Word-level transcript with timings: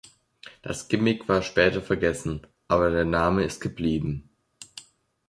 Das 0.63 0.87
Gimmick 0.87 1.29
war 1.29 1.43
später 1.43 1.79
vergessen, 1.79 2.47
aber 2.67 2.89
der 2.89 3.05
Name 3.05 3.43
ist 3.43 3.61
geblieben. 3.61 4.31